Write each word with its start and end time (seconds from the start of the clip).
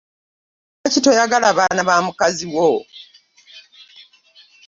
Lwaki 0.81 0.99
toyagala 1.03 1.49
baana 1.57 1.81
ba 1.87 1.95
mukazi 2.05 2.45
wo? 2.55 2.69